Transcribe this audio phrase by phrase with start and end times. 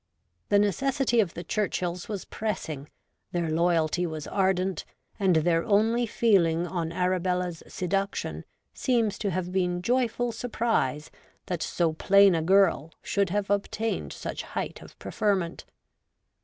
[0.49, 2.89] The necessity of the Churchills was pressing,
[3.33, 4.83] their loj^alty was ardent,
[5.19, 8.43] and their only feeling on Arabella's seduction
[8.73, 11.11] seems to have been joyful surprise
[11.45, 15.65] that so plain a girl should have obtained such height of preferment.'